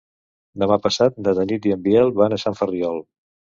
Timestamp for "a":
2.39-2.43